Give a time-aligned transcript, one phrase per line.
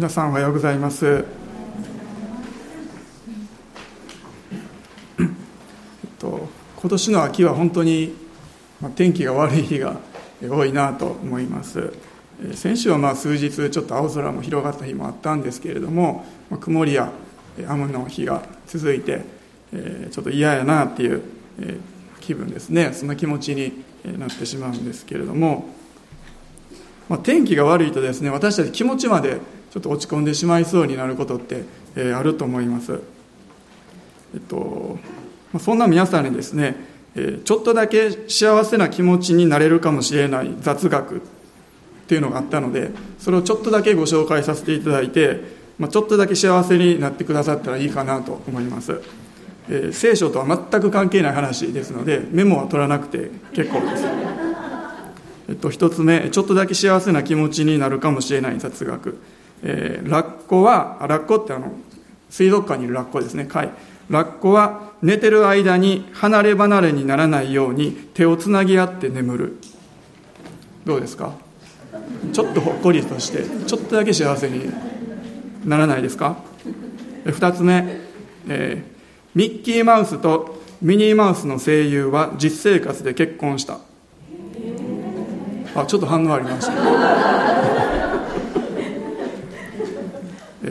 [0.00, 1.24] 皆さんおはようございます、え
[5.24, 5.26] っ
[6.18, 8.14] と、今年の秋は本当に、
[8.80, 10.00] まあ、天気が悪い日が
[10.42, 11.92] 多いなと思います。
[12.54, 17.12] 先週はまあ数日ちょっと青空も広がった日もあったんですけれども、まあ、曇りや
[17.68, 19.20] 雨の日が続いて、
[19.74, 21.20] えー、ちょっと嫌やなっていう、
[21.58, 21.78] えー、
[22.20, 22.94] 気分ですね。
[22.94, 23.84] そんな気持ちに
[24.18, 25.68] なってしまうんですけれども、
[27.10, 31.64] まあ、天気が悪いとですね私たち気持ちまでちょっと落ち込んでしまいそうになることって、
[31.96, 33.00] え、あると思います、
[34.34, 34.98] えっと、
[35.60, 36.74] そんな皆さんにですね、
[37.14, 41.20] え、ちょっとだけ幸せな気持ちになれるかもしれない雑学っ
[42.08, 45.40] ていうのがあったのでそれをちょっとだけご紹介させていただいて、
[45.78, 49.00] まあ、ちょっとだけ幸せになってくださったらいいかなと思います、
[49.68, 54.04] え、聖書とは全く関係ない話ですのでメモは取らなくて結構です。
[55.48, 59.18] えっと、一つ目ちょっとだけ幸せな気持ちになるかもしれない雑学。
[59.62, 61.72] えー、ラッコは、ラッコってあの、
[62.30, 63.70] 水族館にいるラッコですね、貝。
[64.08, 69.56] ラッコは寝てる間に離れ離れにならないように手をつなぎ合って眠る。
[70.84, 71.34] どうですか？
[72.32, 74.70] ちょっとほっこりとして、ちょっとだけ幸せに
[75.64, 76.36] ならないですか？
[77.24, 78.00] 二つ目、
[78.48, 83.78] えー、ミッキーマウスとミニーマウスの声優は実生活で結婚した。
[85.74, 87.89] あ、ちょっと反応ありました。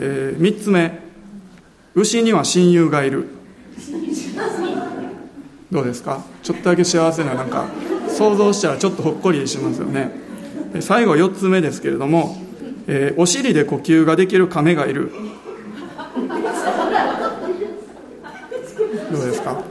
[0.02, 0.98] えー、3つ目
[1.94, 3.26] 牛には親友がいる。
[5.70, 6.24] どうですか？
[6.42, 7.68] ちょっとだけ幸せななんか
[8.08, 10.10] 想像したらちょっとほっこりしますよね。
[10.80, 12.36] 最後4つ目ですけれども、
[12.86, 15.12] えー、お尻で呼吸ができる亀がいる
[19.12, 19.62] どうですか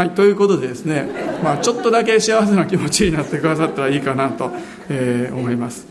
[0.00, 1.10] はい、ということでですね、
[1.44, 4.50] まあ、ちょっとだけ幸せな気持ちになってくださったらいいかなと、
[4.88, 5.86] えー、思います。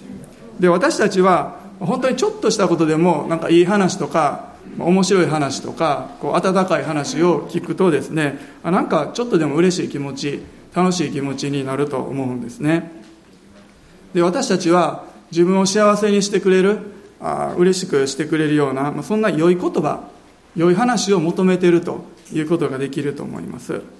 [0.59, 10.41] で私たちは本当にちょっとしたことでもなんかいい話とか面白い話とかこう温かい話を聞くとですねなんかちょっとでも嬉しい気持ち
[10.73, 12.91] 楽しい気持ちになると思うんですね。
[14.15, 16.79] で私たちは自分を幸せにしてくれる
[17.21, 20.09] あ嬉しくしてくれるような、まあ、そんな良い言葉
[20.55, 23.98] 良い話を求めているということができると思います。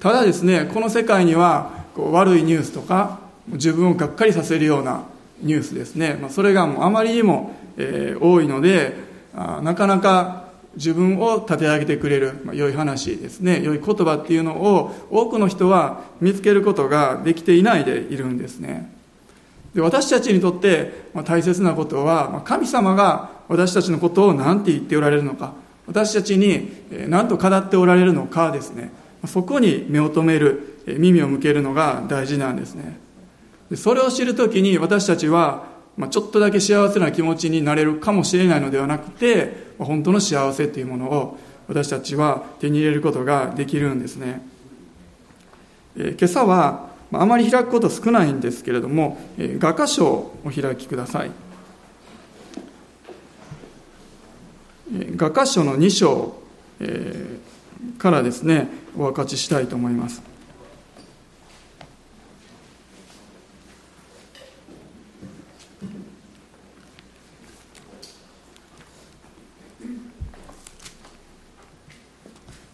[0.00, 5.04] ただですねこの世界にはこう悪いニュースとか自分をがっかりさせるような
[5.40, 8.94] ニュースですね、まあ、それがもうあまりにも、えー、多いので
[9.34, 10.44] なかなか
[10.76, 13.62] 自分を立て上げてくれる、まあ、良い話ですね。
[13.62, 18.90] 良い言葉っていうのを多くの人は見つけることができていないでいるんですね。
[19.74, 25.52] で私たちにとって、まあ、大切なことは、まあ、神様が私たちのことを何て言っておられるのか。
[25.86, 26.72] 私たちに
[27.08, 28.90] 何と語っておられるのかですね。
[29.26, 32.98] そこに目を留める耳を向けるのが大事なんですね。
[33.74, 35.64] それを知るときに私たちは
[36.10, 44.42] ちょっとだけ幸せな気持ちになれるかもしれないのではなくて本当の幸せというものを私たちは手に入れることができるんですね。
[45.96, 51.30] 今朝はあまり開くこと少ないんですけれども画家書をお開きください。
[55.16, 56.36] 画家書の2章、
[56.80, 57.53] えー、
[57.98, 60.22] からですねお分かちしたいと思います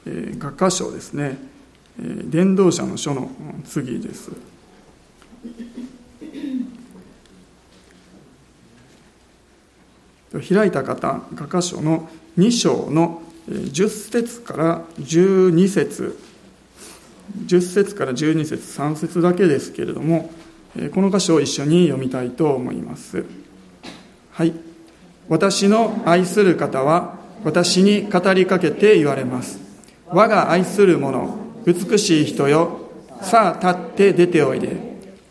[0.07, 1.39] えー、画家書ですね、
[1.99, 3.31] えー、伝道者の書の
[3.65, 4.33] 次です。
[10.49, 16.17] 開いた方画家書の2章の10節から12節。
[17.47, 20.31] 10節から12節3節だけですけれども
[20.93, 23.25] この箇所を一緒に読みたいと思います。
[24.33, 24.53] はい。
[25.29, 29.61] 私の愛する方は私に語りかけて言われます。
[30.09, 32.91] 我が愛する者美しい人よ
[33.23, 34.77] さあ立って出ておいで。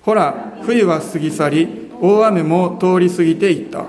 [0.02, 3.86] ほら冬は過ぎ去り大雨も通り過ぎていった。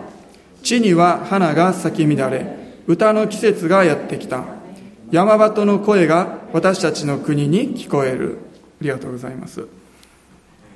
[0.63, 2.60] 地には花が咲き乱れ
[2.91, 4.43] 歌の季節がやってきた。
[5.13, 8.39] 山鳩の声が私たちの国に聞こえる。
[8.81, 9.67] ありがとうございます、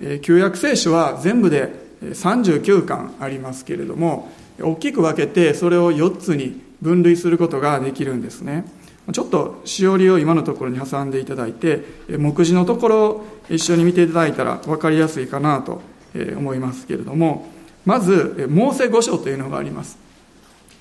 [0.00, 1.72] えー、旧約聖書は全部で
[2.02, 4.30] 39巻ありますけれども
[4.60, 8.64] 大きく分けてそれを4つに分類することができるんですね。
[9.12, 15.82] ちょっとしおりを今のところに挟んでいただいて目次のところを一緒に見ていただいたら分かりやすいかなと
[16.14, 17.48] 思いますけれども
[17.84, 20.03] まず、モーセ五章というのがあります。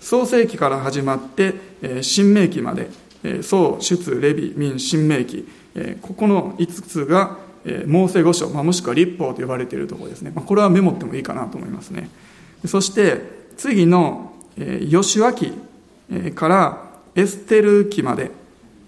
[0.03, 1.55] 創世記から始まって、
[2.01, 2.89] 新明記まで、
[3.41, 5.47] 創、出、レビ、民、新明記、
[6.01, 12.09] ここの5つがえー、モーセ五書、まあ、もしくは立法と呼ばれているところですね、まあ、これはメモってもいいかなと思いますね
[12.65, 13.21] そして
[13.57, 15.53] 次の、えー、吉脇、
[16.11, 18.31] え、からエステル記まで、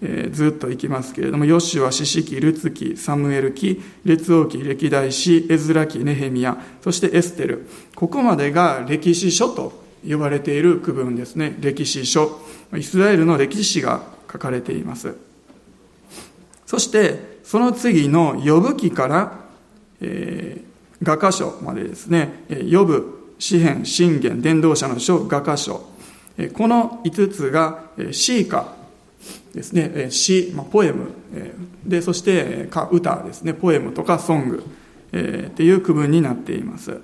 [0.02, 7.68] えー、ずっといきますけれども、ヨシュア、シシ記、ルツ記、サムエル記、列王記、歴代史、エズラ記、ネヘミヤ、そしてエステル。
[7.94, 11.56] ここまでが歴史書と呼ばれている区分ですね。
[11.60, 12.40] 歴史書。
[12.76, 15.14] イスラエルの歴史が書かれています。
[16.66, 19.32] そして、その次の呼ぶ記から、
[20.00, 25.86] えー、画家書までですね、呼ぶ、詩篇、信玄、伝道者の書、画家書。
[26.54, 28.74] この5つが詩歌
[29.54, 31.12] ですね、詩、まあ、ポエム、
[31.84, 34.64] で、そして歌ですね、ポエムとかソング、
[35.12, 37.00] えー、っていう区分になっています。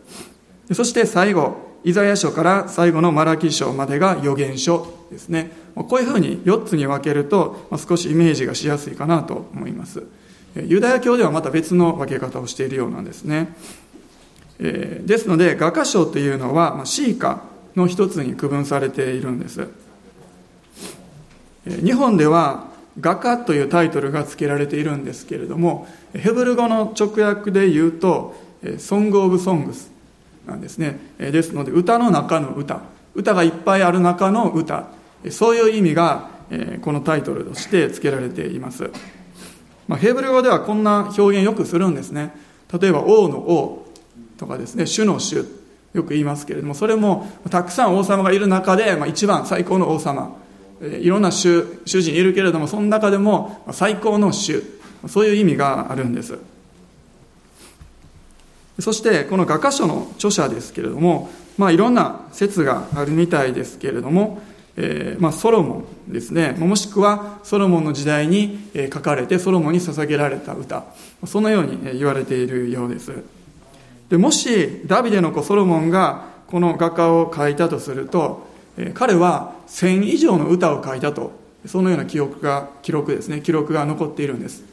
[0.73, 5.51] そして最後、イザヤ書から最後のマラキ書までが予言書ですね。
[5.75, 10.05] こういうふうに4つに分けると、少しイメージがしやすいかなと思います。
[10.55, 13.57] ユダヤ教ではまた別の分け方をしているようなんですね。
[14.59, 17.43] ですので、画家書というのは、シーカ
[17.75, 19.67] の一つに区分されているんです。
[21.65, 22.67] 日本では
[23.01, 28.35] 画家というタイトルが付けられているんですけれども、ヘブル語の直訳で言うと、
[28.79, 29.91] ソング・オブ・ソングス
[30.47, 30.99] なんですね。
[31.19, 32.81] ですので、歌の中の歌、
[33.15, 34.89] 歌がいっぱいある中の歌、
[35.31, 36.31] そういう意味が
[36.83, 38.91] このタイトルとして付けられています。
[39.89, 42.35] まあ、ヘブル語ではこんな表現よくするんですね。
[42.81, 43.87] 例えば、王の王
[44.39, 45.45] とかですね、主の主、
[45.93, 50.37] よく言いますけれども、それもたくさん王様がいる中で、まあ、一番最高の王様、
[50.83, 54.63] いろんな主主人いるけれどもその中でも最高の主。
[55.09, 56.39] そういう意味があるんです。
[58.83, 64.43] そしてこの画家書の著者ですけれども、まあ、いろんな説があるみたいですけれども、
[64.77, 66.53] えーまあ、ソロモンですね。
[66.59, 70.85] もしくはソロモンの時代に書かれてソロモンに捧げられた歌。
[71.27, 73.13] そのように言われているようです。
[74.09, 78.47] でもしダビデの子ソロモンがこの画家を書いたとすると
[78.95, 81.41] 彼は1000以上の歌を書いたと。
[81.67, 83.41] そのような記憶が記録ですね。
[83.41, 84.72] 記録が残っているんです。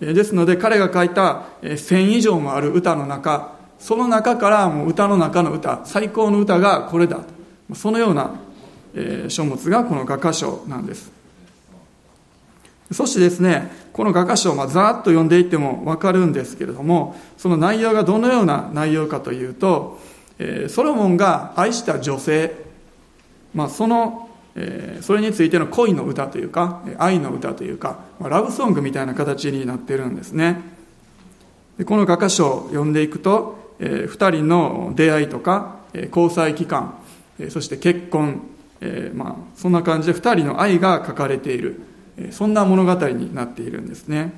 [0.00, 7.20] ですので彼が書いた1000以上もある歌の中その中からもう歌の中の歌最高の歌がこれだ
[7.74, 8.34] そのような
[9.28, 11.12] 書物がこの画家書なんです。
[12.90, 20.00] そしてですねこの画家書をまあざーっと読んでいっても分かるんですけれどもその内容がどのような内容かというと
[20.68, 22.70] ソロモンが愛した女性
[23.54, 30.60] まあ、その、え、それについての恋の歌というか愛の歌というか、ラブソングみたいな形になってるんですね。
[31.78, 36.94] でこの画家書を読んでいくと、えー、2人の出会いとか、交際期間、
[37.38, 38.42] え、そして結婚、
[38.80, 41.80] えーまあ、そんな感じで2人の愛が書かれている、
[42.16, 44.32] え、そんな物語になっているんですね。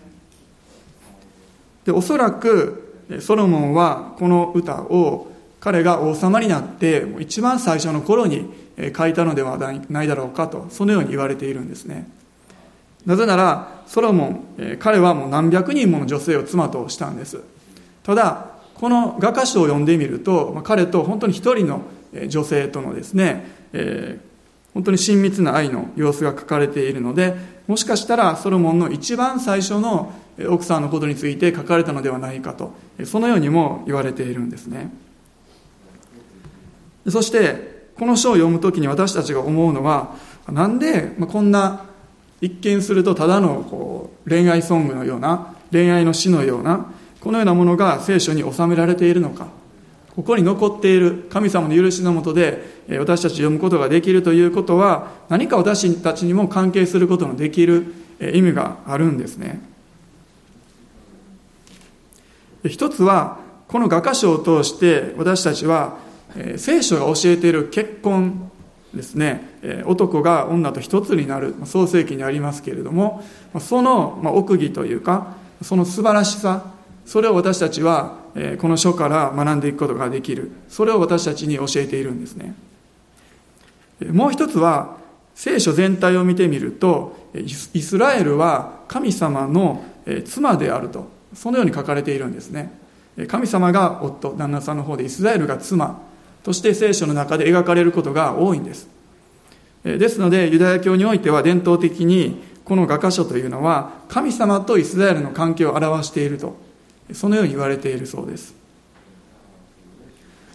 [1.84, 5.31] でおそらくソロモンはこの歌を
[5.62, 8.52] 彼が王様になって一番最初の頃に
[8.96, 9.56] 書いたのでは
[9.88, 12.10] ないだろうかとそのように言われているんですね。
[13.06, 17.42] なぜならソロモン彼はもう何百人もの女性を妻としたんです。
[18.02, 21.82] ただこの画家書を読んでみると彼と本当に一人の
[22.26, 27.36] 女性とのですね、えー、本当に親密な愛の様子が書かれているので
[27.68, 30.12] もしかしたらソロモンの一番最初の
[30.48, 32.74] 奥さんのことについて書かれたのではないかと
[33.04, 34.90] そのようにも言われているんですね。
[37.08, 40.16] そしてこの書を読むときに私たちが思うのは、
[40.50, 41.86] なんでこんな
[42.40, 46.86] 一見するとただのこう恋愛ソングのような、恋愛の詩のような、
[47.20, 49.46] このようなものが聖書に収められているのか。
[50.14, 59.62] ここに残っている神様の許しのもとで私たち読むことができるということは何か私たちにも関係することのできる意味があるんですね。
[62.68, 65.96] 一つはこの画家書を通して私たちは
[66.36, 68.50] え聖書が教えている結婚
[68.94, 73.22] ですね、え男が女と一つになる創世記にありますけれども
[73.58, 76.72] その、ま奥義というかその素晴らしさ
[77.06, 80.52] それを私たちは、えこの書から学んでいくことができる。
[80.68, 82.54] それを私たちに教えているんですね。
[84.10, 84.96] もう一つは
[85.34, 89.84] 聖書全体を見てみるとイスラエルは神様の
[90.24, 92.72] 妻であるとそのように書かれているんですね。
[93.28, 96.11] 神様が夫旦那さんの方でイスラエルが妻。
[96.42, 98.88] として聖書の中で描かれることが多いんです。
[99.84, 106.56] ですので、ユダヤ教においては伝統的に、この画家書というのは、神様とイスラエルの関係を表していると、
[107.12, 108.54] そのように言われているそうです。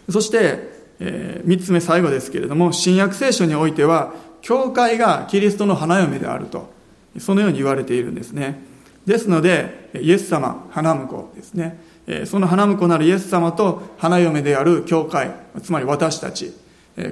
[0.09, 6.71] そして、えー、3つ目最後ですけれども、新約聖書においては、教会がキリストの花嫁であると、
[7.19, 8.67] そのように言われているんですね。
[9.07, 11.79] ですのでイエス様花婿ですね
[12.25, 16.53] その花婿なるイエス様と花嫁である教会つまり私たち。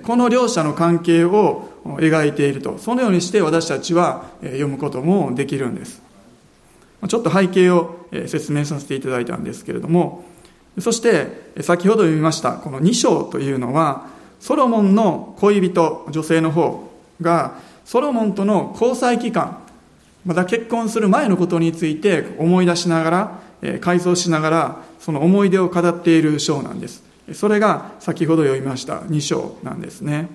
[0.04, 2.78] この両者の関係を描いていると。
[2.80, 6.02] そのようにして私たちは読むこともできるんです。
[7.08, 10.26] ちょっと背景を説明させていただいたんですけれども。
[10.80, 14.08] そして先ほど読みましたこの2章というのは
[14.40, 19.60] ソロモンの恋人女性の方がソロモンとの交際期間
[20.26, 27.04] また結婚する前のことについて思い出しながら回想しながらその思い出を語っている章なんです。
[27.34, 30.30] それが先ほど読みました2章なんですね。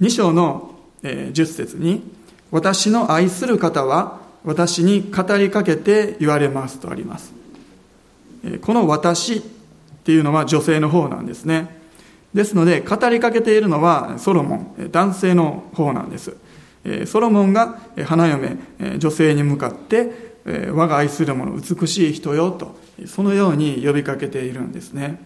[0.00, 2.02] 2章の10節に
[2.52, 7.32] 「私の愛する方は私に語りかけて言われます」とあります。
[8.60, 9.42] この「私」っ
[10.04, 11.80] ていうのは女性の方なんですね。
[12.32, 16.36] ですので語りかけているのはソロモン男性の方なんです。
[17.06, 18.58] ソロモンが花嫁
[18.98, 20.36] 女性に向かって
[20.72, 25.20] 我が愛する者美しい人よとそのように呼びかけているんですね。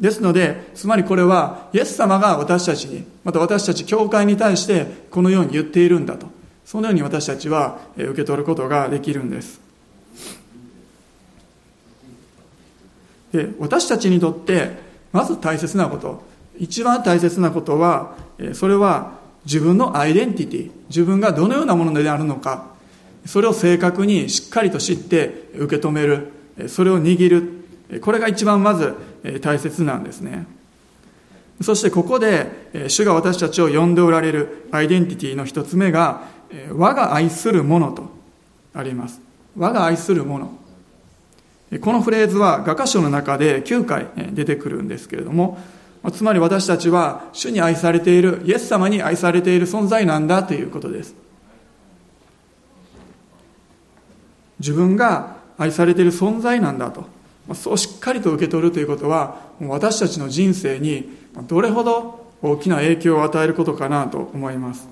[0.00, 6.34] ですのでつまりこれはイエス様が私たちにまた私たち教会に対してこのように言っているんだと。
[6.64, 9.60] そのように私たちは受け取ることができるんです。
[13.32, 14.72] で私たちにとって
[15.12, 16.22] まず大切なこと
[16.58, 18.16] 一番大切なことは
[18.54, 22.66] それは自分のアイデンティティ自分がどのようなものであるのか
[23.26, 26.32] それを正確にしっかりと知って受け止める
[26.68, 27.28] それを握
[27.90, 28.00] る。
[28.00, 28.94] これが一番まず
[29.42, 30.46] 大切なんですね。
[31.62, 36.22] そしてここで主が私たちを呼んでおられるアイデンティティの一つ目が
[36.72, 38.10] 我が愛するものと
[38.74, 39.20] あります。
[39.56, 40.52] 我が愛するもの。
[41.80, 45.58] このフレーズは画家書の中で9回出てくるんですけれども
[46.12, 51.14] つまり私たちは主に愛されているイエス様に愛されている存在なんだということです。
[54.60, 57.04] 自分が愛されている存在なんだと。
[57.54, 61.08] そうしっかりと受け取るということは私たちの人生に
[61.46, 64.88] どれほど大きな影響を与えることかなと思います。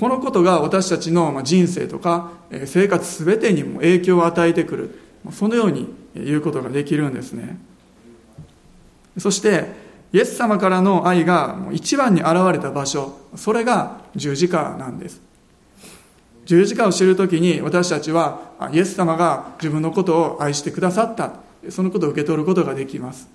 [0.00, 2.32] このことが私たちの人生とか
[2.64, 5.00] 生活全てにも影響を与えてくる。
[5.32, 7.58] そのように言うことができるんですね。
[9.18, 9.64] そして
[10.12, 13.18] イエス様からの愛が一番に現れた場所。
[13.36, 15.25] それが十字架なんです。
[16.46, 21.32] 十字架を知るときに私たちはイエス様が自分のことを愛してくださった。
[21.68, 23.28] そのことを受け取ることができます。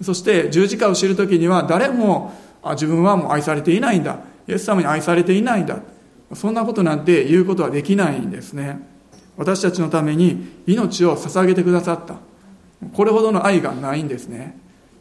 [0.00, 2.32] そして十字架を知るときには誰も
[2.70, 4.20] 自分はもう愛されていないんだ。
[4.46, 5.80] イエス様に愛されていないんだ。
[6.32, 8.80] そんなことなんて言うことはできないんですね。
[9.36, 12.16] 私たちのために命を捧げてくださった。
[12.92, 14.56] これほどの愛がないんですね。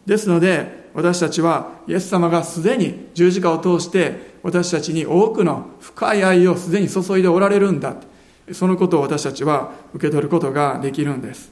[0.07, 7.95] ですので私たちはイエス様がすでに十字架を通して私たちに多くの深い愛をすでに注いでおられるんだ。
[8.51, 11.51] そのことを私たちは受け取ることができるんです。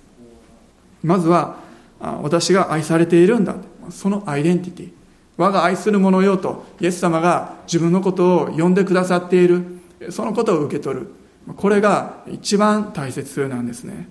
[1.04, 1.58] まずは
[2.00, 3.56] 私が愛されているんだ。
[3.90, 4.92] そのアイデンティティ。
[5.38, 9.64] 我が愛する者よとイエス様が自分のことを呼んでくださっている。
[10.10, 11.08] そのことを受け取る。
[11.56, 14.08] これが一番大切なんですね。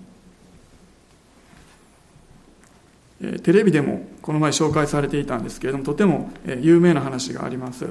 [3.43, 7.87] テレビでもこの前紹介されていたんですけれどもとても有名な話があります。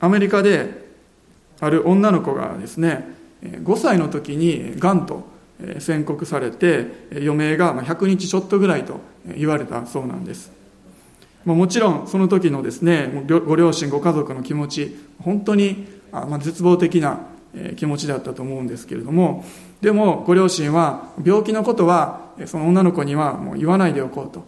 [0.00, 0.90] アメリカで
[1.60, 3.06] ある女の子がですね
[3.42, 5.30] 5歳の時にがんと
[5.78, 9.00] 宣告されて余命が100日ちょっとぐらいと
[9.36, 10.50] 言われたそうなんです。
[11.44, 13.10] もちろんその時のですね
[13.46, 15.86] ご両親ご家族の気持ち本当に
[16.40, 17.20] 絶望的な
[17.76, 19.44] 気持ちだったと思うんですけれども
[19.82, 24.44] でもご両親は病気のことはその女の子にはもう言わないでおこうと。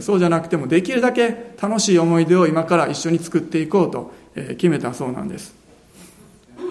[0.00, 5.54] そうじゃなくてもできるだけ楽しい思い出を今から一緒に作っていこうと決めたそうなんです。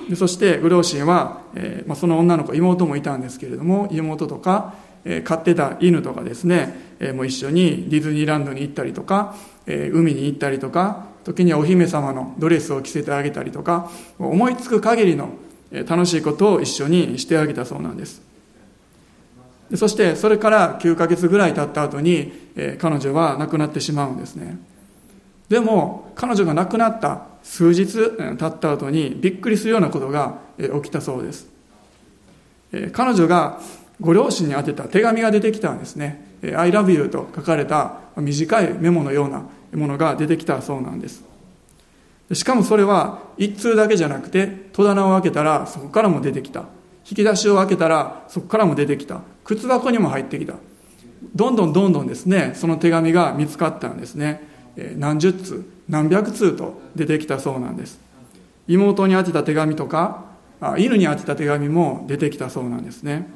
[0.10, 15.30] でそしてご両親は、えまあ、その女の子妹もいたんですけれども妹とか、え飼ってた犬とかですね、えもう一緒にディズニーランドに行ったりとか、え海に行ったりとか時にはお姫様のドレスを着せてあげたりとか思いつく限りの
[15.72, 18.22] 楽しいことを一緒にしてあげたそうなんです。
[19.76, 22.32] そしてそれから9ヶ月ぐらい経った後に
[22.80, 24.58] 彼女は亡くなってしまうんですね。
[25.50, 31.48] でも彼女が亡くなった数日経った後にびっくりするようなことが起きたそうです。
[32.94, 33.60] 彼女が
[34.00, 39.44] ご両親に宛てた手紙が出てきたんですね「I love you」と書かれた短いメモのような
[39.74, 41.27] ものが出てきたそうなんです。
[42.34, 46.66] しかもそれは一通だけじゃなくて戸棚を開けたらそこからも出てきた。
[47.10, 49.22] 引き出しを開けたらそこからも出てきた。
[49.46, 50.56] 靴箱にも入ってきた。
[51.34, 54.44] どんどんどんどんですねその手紙が見つかったんですね。
[54.98, 58.00] 何十通何百通と出てきたそうなんです。
[58.68, 60.26] 妹に宛てた手紙とか
[60.78, 63.30] 犬に宛てた手紙も出てきたそうなんですね。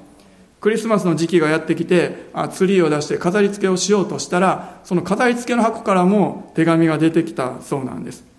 [0.60, 8.31] クリスマスの時期がやってきてツリーを出して飾り付けをしようとしたらその飾り付けの箱からも手紙が出てきたそうなんです。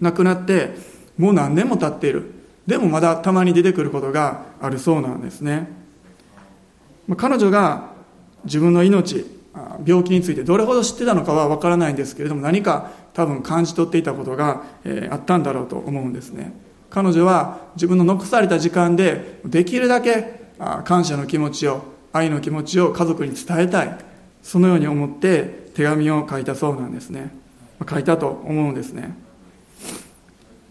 [0.00, 0.74] 亡くなって
[1.18, 2.32] もう何年も経っている。
[2.66, 5.68] でもまだたまに出てくることがあるそうなんですね。
[7.16, 7.90] 彼女が
[8.44, 9.24] 自分の命
[9.84, 16.52] 病気についてどれほど知ってたのかは分からないんですけれども何か多分感じ取っていたことが、えあったんだろうと思うんですね。
[16.90, 20.40] 彼女は自分の残された時間でできるだけ
[20.84, 23.98] 感謝の気持ちを愛の気持ちを家族に伝えたい。
[24.42, 27.30] そのように思って手紙を書いたそうなんですね。
[27.88, 29.25] 書いたと思うんですね。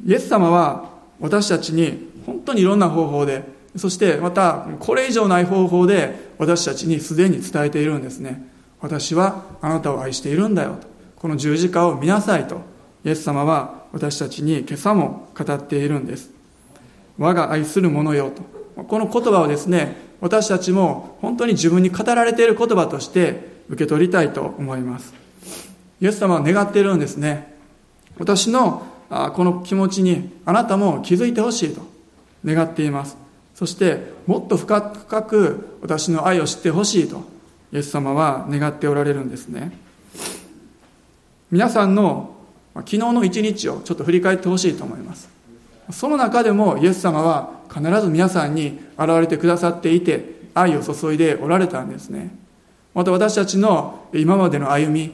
[0.04, 3.44] イエス様は私たちに本当にいろんな方法で
[3.76, 8.50] そしてまたこれ以上ない方法で私たちにすでに伝えているんですね。
[8.82, 10.88] 私はあなたを愛しているんだよと。
[11.18, 12.62] この十字架を見なさいと
[13.04, 16.32] イエス様は私たちに今朝も語っているんです。
[17.18, 18.32] 我が愛する者よ
[18.76, 18.84] と。
[18.84, 25.14] この言葉をですね私たちも本当に自分に語られている言葉として受け取りたいと思います。
[26.02, 27.56] イエス様は願っているんですね。
[28.18, 31.82] 私のこの気持ちにあなたも気づいてほしいと
[32.44, 33.18] 願っています。
[33.54, 37.24] そしてもっと深く私の愛を知ってほしいと
[37.72, 39.78] イエス様は願っておられるんですね。
[41.52, 42.36] 皆さんの
[42.76, 45.30] 昨日の一日をちょっと振り返ってほしいと思います。
[45.92, 52.36] その中でもイエス様は必ず皆さんに現れてくださっていて愛を注いでおられたんですね。
[52.94, 55.12] また私たちの今までの歩み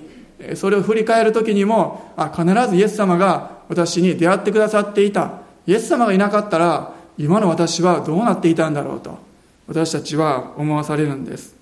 [0.55, 5.41] それを振り返る時にもあ必ずイエス様が私に出会ってくださっていた。
[5.67, 9.19] イエス様がいなかったら今の私はどうなっていたんだろうと
[9.67, 11.55] 私たちは思わされるんです。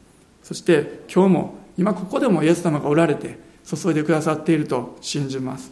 [0.44, 5.72] そして今日も今ここでもイエス様がおられて注いでくださっていると信じます。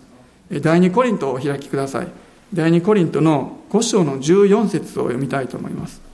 [0.50, 2.08] 第2コリントをお開きください。
[2.54, 6.07] 第2コリントの5章の14節を読みたいと思います。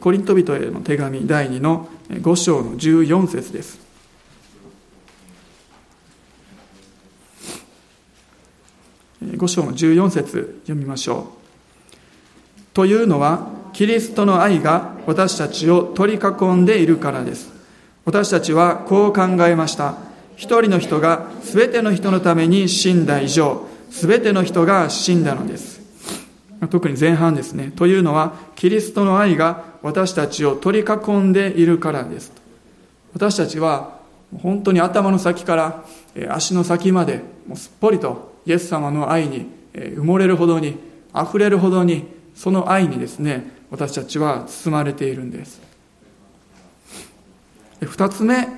[0.00, 3.80] コリント人への手紙第2の5章の14節です。
[9.22, 11.32] 5章の14節読みましょ
[12.60, 12.62] う。
[12.74, 17.52] というのはキリストの愛が私たちを取り囲んでいるからです。
[18.04, 19.96] 私たちはこう考えました。
[20.36, 25.80] 一人の人が全ての人のために死んだ以上全ての人が死んだのです。
[26.70, 27.72] 特に前半ですね。
[27.74, 32.32] というのはキリストの愛が私たちを取り囲んでいるからです。
[33.12, 34.00] 私たちは
[34.40, 35.84] 本当に頭の先から
[36.30, 40.78] 足の先までもうすっぽりとイエス様の愛に埋もれるほどに
[41.14, 45.60] 溢れるほどにその愛にですね私たちは包まれているんです。
[47.80, 48.48] 二つ目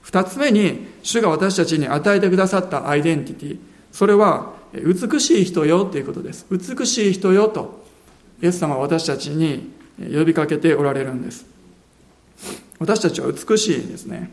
[0.00, 3.58] 二つ目に主が私たちに与えてくださったアイデンティティ。
[3.92, 6.46] それは美しい人よということです。
[6.50, 7.84] 美しい人よと
[8.42, 11.46] イエス様は私たちに呼びかけておられるんです。
[12.78, 14.30] 私たちは美しいですね。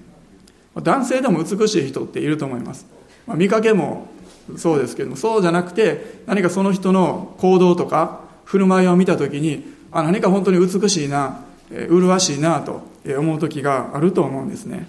[0.76, 2.86] 男性でも美しい人っていると思います、
[3.28, 4.08] ま、見かけも
[4.56, 14.88] そうですけどもそうじゃなくて何かその人の行動とか振る舞いを見た時にあ何か本当に美しいな麗しいなと思う時があると思うんですね。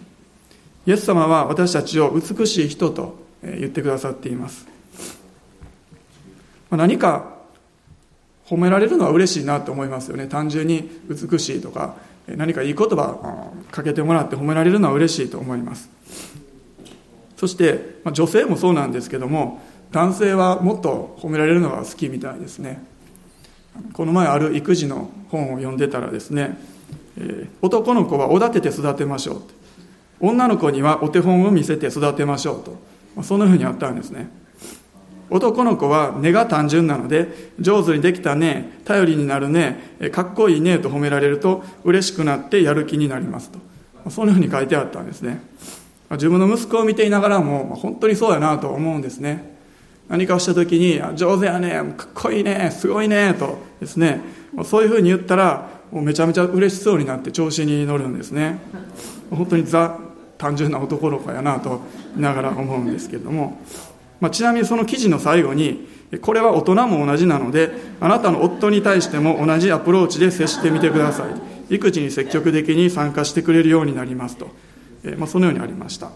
[0.87, 4.67] イエス様は私たちを美しい人と言ってくださっています。
[6.71, 7.40] 何か
[8.51, 10.27] 褒められるのは嬉しいなと思いますよね。
[10.27, 11.95] 単純に美しいとか
[12.27, 15.89] 何かいい言葉かけてもらって褒められるのは嬉しいと思います。
[17.37, 22.85] そしてま女性もそうなんですけども男性はもっと褒められるのが好きみたいですね。
[23.93, 26.59] この前ある育児の本を読んでたらですね、
[27.17, 29.43] えー、男の子はおだてて育てましょう
[30.19, 32.73] 女の子にはお手本を見せて育てましょうと、
[33.15, 34.40] まあ、そんなふうにあったんですね。
[35.31, 45.41] 男の子は根が単純なので上手にできたね頼りになるねかっこいいねと褒められると嬉しくなってやる気になりますと、そのように書いてあったんですね。
[46.11, 49.57] 自分の息子を見ていながらも、本当にそうやなと思うんですね。
[50.09, 54.21] 何かをした時に「上手やねかっこいいねすごいね」とですね。
[54.65, 58.59] そういうふうに言ったらめちゃめちゃ嬉しそうになって調子に乗るんですね。
[59.31, 59.97] 本当にザ
[60.37, 61.83] 単純な男の子やなと
[62.17, 63.61] 見ながら思うんですけれども、
[64.21, 65.89] まあ、ちなみにその記事の最後に
[66.21, 71.75] これは大人も同じなのであなたの夫に対しても同じアプローチで接してみてください。
[71.75, 74.49] 育児に積極的に参加してくれるようになりますと、
[75.05, 76.11] えまあ、そのようにありました。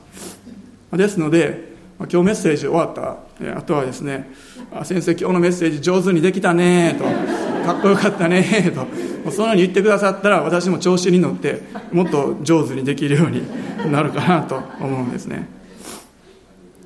[0.92, 3.18] ですので今日メッセージ終わった
[3.56, 4.30] あとはですね
[4.82, 7.04] 「先生今日のメッセージ上手にできたね」と
[7.64, 9.14] 「かっこよかったね」と。
[9.30, 11.62] そのように言ってくださったら私も調子に乗って
[11.92, 13.42] もっと上手にできるように
[13.90, 15.48] なるかなと思うんですね。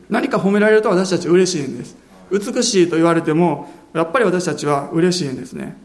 [0.08, 1.96] 何か褒められると私たち嬉しいんです。
[2.30, 5.76] 美しいと言われてもやっぱり私たちは嬉しいんですね。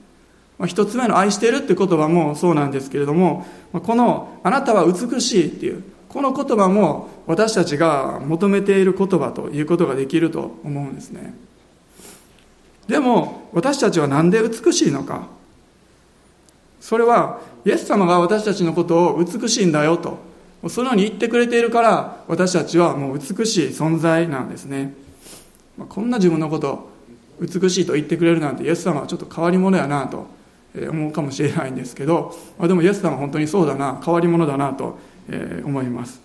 [0.58, 11.34] まあ一つ目の愛してるって言葉もそうなんですけれどもこのあなたは美しいっていうこの言葉も私たちが求めている言葉ということができると思うんですね。
[12.88, 15.28] でも私たちは何で美しいのか。
[16.80, 20.20] それはイエス様が私たちのことを美しいんだよと
[20.70, 24.94] そのように言ってくれているから私たちはもう美しい存在なんですね。
[25.78, 26.90] まこんな自分のこと
[27.40, 30.28] 美しいと言ってくれるなんてイエス様はちょっと変わり者やなと
[30.76, 34.98] 思うかもしれないんですけどまでもイエス様は本当にそうだな変わり者だなと
[35.66, 36.22] 思います。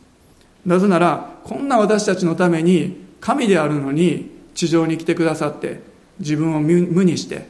[0.64, 5.80] なぜならこんな私たちのために神であるのに地上に来てくださって
[6.20, 7.48] 自分を無にして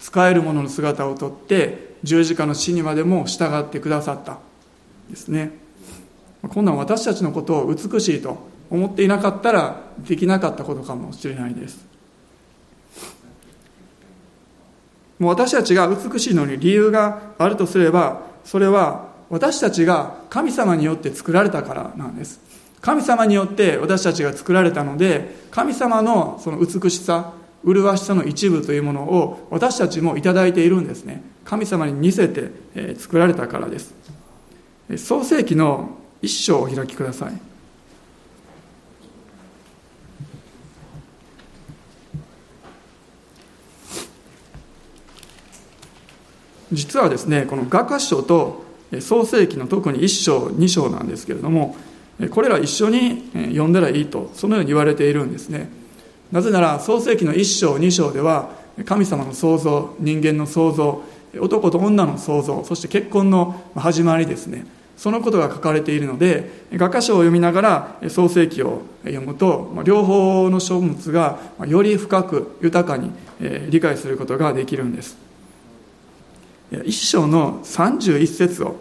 [0.00, 4.38] 使えるものの姿をとって十字架の死にまでも従ってくださった
[5.10, 5.65] ですね。
[6.48, 8.38] こんなん私たちのことを美しいと
[8.70, 11.84] 思っていなかったらできなかったことかもしれないです。
[15.18, 22.40] もう私たちが美しいのに理由があるとすればそれは私たちが神様によって作られたからなんです。
[22.80, 27.32] 神様によって私たちが作られたので神様のその美しさ
[27.64, 31.22] 麗しさの一部というものを私たちも頂いているんですね。
[31.44, 33.94] 神様に似せて作られたからです。
[34.96, 35.90] 創世紀の
[36.26, 37.32] 一章を開きください。
[46.72, 48.64] 実はですねこの画家書と
[49.00, 51.76] 創世紀の特に1章2章なんですけれども
[52.30, 55.68] これら一緒に読んだらいいとそのように言われているんですね。
[56.32, 58.50] なぜなら創世紀の1章2章では
[58.84, 61.02] 神様の創造人間の創造
[61.38, 64.66] 男と女の創造そして結婚の始まりですね。
[64.96, 73.10] そのことが書かれているので画家書を読みながら創世記を読むと両方の書物がより深く豊かに
[73.68, 75.16] 理解することができるんです。
[76.84, 78.76] 一章の31節を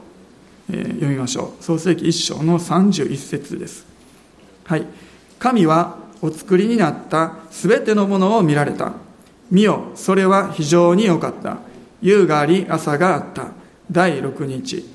[0.68, 1.64] 読みましょう。
[1.64, 3.86] 創世記一章の31節です。
[4.64, 4.88] はい。
[5.38, 8.94] 神はお作りになったすべてのものを見られた。
[9.52, 11.58] 見よそれは非常に良かった。
[12.02, 13.50] 夕があり朝があった。
[13.92, 14.95] 第6日。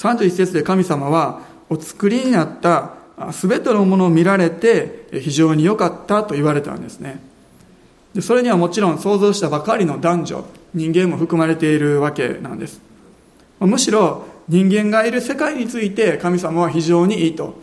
[0.00, 2.94] 31節で神様はお作りになった
[3.32, 7.20] すべてのものを見られて非常に良かったと言われたんですね。
[8.14, 12.80] でそれにはもちろん想像したばかりの男女人間も含まれているわけなんです。
[13.60, 17.60] むしろ人間がいる世界について神様は非常にいいと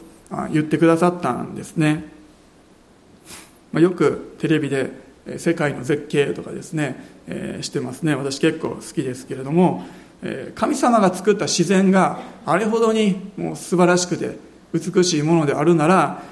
[0.52, 2.06] 言ってくださったんですね。
[3.74, 4.92] よくテレビで
[5.38, 8.16] 世界の絶景とかですね、え、してますね。
[8.16, 9.86] 私結構好きですけれども
[10.56, 14.40] 神様が作った自然があれほどにもう素晴らしくて
[14.74, 16.24] 美しいものであるなら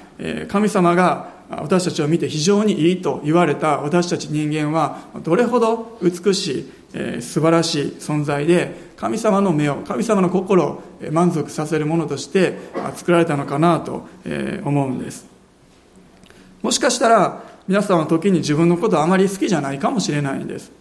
[0.48, 12.58] 神様が私たちを見て非常にいいと言われた私たち人間はどれほど美しい素晴らしい存在で神様の目を神様の心を満足させるものとして
[12.96, 14.06] 作られたのかなと
[14.64, 15.26] 思うんです。
[16.62, 20.72] もしかしたら皆さんは時に自分のことあまり好きじゃないかもしれないんです。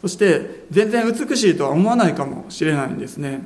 [0.00, 3.42] そして全然美しいとは思わないかもしれないんですね。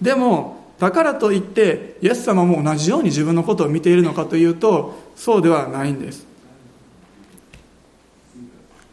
[0.00, 6.26] でもだからといってイエス様も同じように自分のことを見ているのかというとそうではないんです。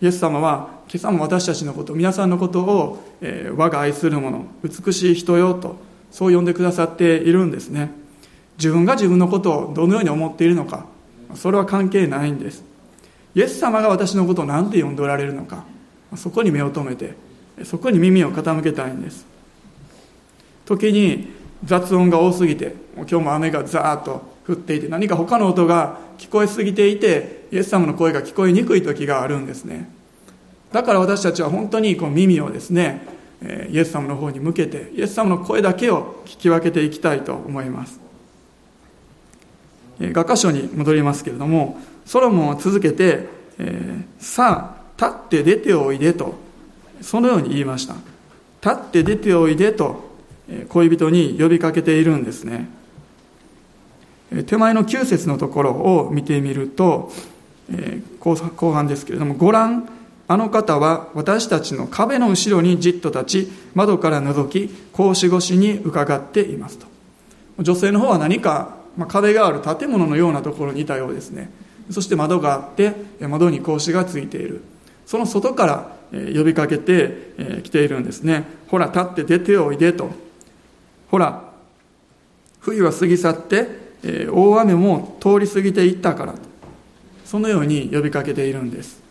[0.02, 5.78] イエス様は今朝も私たちのこと皆さんのことを、えー、我が愛する者美しい人よと
[6.12, 7.92] そう呼んでくださっているんですね。
[8.58, 10.86] 自分が自分のことをどのように思っているのか
[11.36, 12.64] それは関係ないんです。
[13.36, 15.66] イエス様が私のことを何て呼んでおられるのか
[16.16, 17.16] そこに目を留めて
[17.64, 19.26] そこに耳を傾けたいんです。
[20.66, 21.28] 時に
[21.64, 29.90] 雑音が多すぎて今日も雨がザーッと降っていて何か他の音が聞こえすぎていてイエス様の声が聞こえにくい時があるんですね。
[30.72, 33.06] だから私たちは本当にこう耳をですね
[33.70, 38.00] イエス様の方に向けてイエス様の声だけを聞き分けていきたいと思います。
[40.00, 43.28] 画家書に戻りますけれどもソロモンは続けて、
[43.60, 46.36] えー、さあ立って出ておいでと
[47.02, 47.96] そのように言いました。
[48.62, 50.14] 立って出ておいでと
[50.70, 52.70] 恋人に呼びかけているんですね。
[54.48, 57.12] 手前の9節のところを見てみると
[58.20, 59.88] 後半ですけれどもご覧
[60.28, 66.88] あの方は私たちの壁の後ろにじっと立ち窓から覗き格子越しに伺っていますと。
[67.60, 71.52] 女性の方は何か、まあ、壁がある建物のようなところにいたようですね。
[71.92, 74.64] そして窓があって窓に格子がついている。
[75.06, 78.46] その外から呼びかけてきているんですね。
[78.68, 80.12] ほら立って出ておいでと。
[81.10, 81.52] ほら
[82.60, 83.84] 冬は過ぎ去って
[84.32, 86.36] 大雨も通り過ぎていったから
[87.26, 89.02] そのように呼びかけているんです。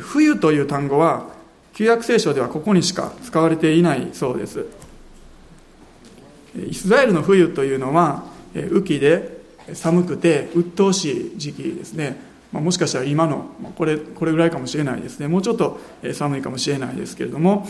[0.00, 1.28] 冬という単語は
[1.74, 4.66] 旧約聖書ではここにしか使われていないそうです。
[6.56, 9.38] イスラエルの冬というのは雨季で
[9.74, 12.27] 寒くて鬱陶しい時期ですね。
[12.52, 15.28] もしかしたら今のこれこれぐらいかもしれないですね。
[15.28, 15.78] もうちょっと
[16.12, 17.66] 寒いかもしれないですけれども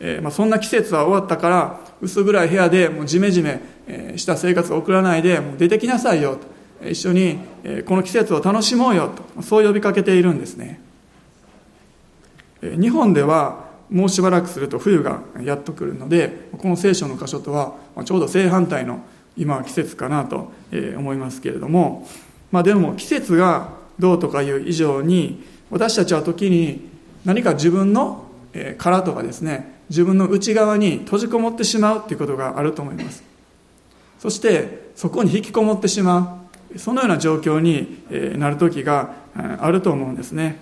[0.00, 3.60] えー、まあ、そんな季節は終わったから薄暗い部屋でもうジメジメ
[4.16, 6.58] した生活を送らないでもう出てきなさいよと。
[6.88, 7.38] 一緒に
[7.86, 9.42] この季節を楽しもうよと。
[9.42, 10.80] そう呼びかけているんですね。
[12.62, 19.00] 日本ではもうしばらくすると冬がやっと来るのでこの聖書の箇所とはちょうど正反対の
[19.36, 20.52] 今は季節かなと
[20.96, 22.06] 思いますけれども、
[22.52, 26.88] まあ、でも季節がどうとかいう以上に私たちは時に
[27.24, 28.24] 何か自分の
[28.78, 33.22] 殻とかですね自分の内側に閉じこもってしまうということがあると思います。
[34.18, 38.04] そしてそこに引きこもってしまうそのような状況に
[38.38, 40.58] なる時があると思うんですね。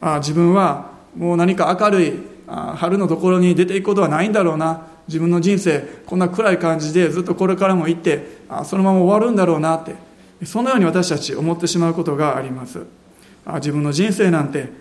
[0.00, 2.12] あ自分はもう何か明るい
[2.46, 4.86] 春のところに出ていくことはないんだろうな。
[5.06, 9.94] 自分の人生こんな暗い感じでずっとこれからも行ってそのまま終わるんだろうなって
[10.44, 12.84] そのように私たち思ってしまうことがあります。
[13.56, 14.72] 自分の人生なんて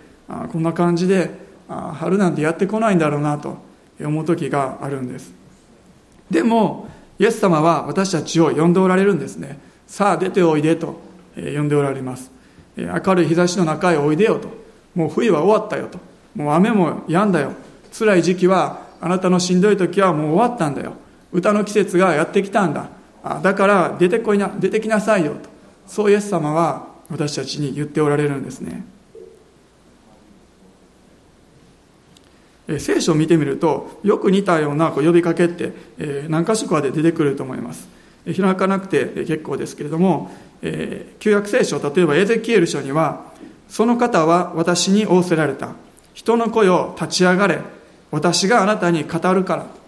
[0.52, 1.32] こんな感じで
[1.68, 3.58] 春なんてやってこないんだろうなと
[4.02, 5.34] 思う時があるんです。
[6.32, 6.88] でも
[7.20, 9.60] イエス様は私たちを呼んでおられるんですね。
[9.86, 11.00] さあ出ておいでと
[11.36, 12.32] 呼んでおられます。
[12.76, 14.50] 明るい日差しの中へおいでよと。
[14.96, 16.00] もう冬は終わったよと。
[16.36, 17.54] もう雨も止んだよ。
[17.92, 20.94] 辛い時期はあなたのしんどい時はもう終わったんだよ。
[21.32, 22.88] 歌の季節がやってきたんだ。
[23.24, 25.50] だから出てこいな出てきなさいよと。
[25.88, 28.86] そうイエス様は私たちに言っておられるんですね。
[32.80, 35.74] 聖書を見てみるとよく似たようなこう呼びかけって
[36.30, 37.88] 何か所かで出てくると思います。
[38.26, 40.32] 開かなくて結構ですけれども
[41.20, 43.34] 旧約聖書例えばエゼキエル書には
[43.68, 45.74] その方は私に仰せられた。
[46.14, 47.60] 人の声を立ち上がれ。
[48.12, 49.83] 私があなたに語るから。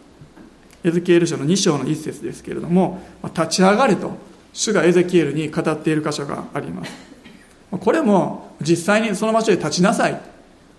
[0.86, 4.12] エゼキエル書の2章の一節ですけれども立ち上がれと
[4.54, 6.92] 主がエゼキエルに語っている箇所があります。
[7.72, 10.18] これも実際にその場所で立ちなさい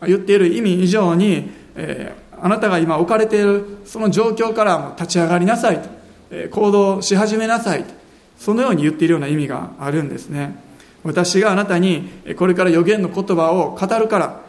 [0.07, 5.88] 言っている意味以上にえー、あなたが今置かれているその状況から立ち上がりなさいと、
[6.31, 7.95] えー、行動し始めなさいと
[8.38, 10.64] そのように言っているような意味があるんですね。
[11.03, 14.40] 私があなたにこれから予言の言葉を語るから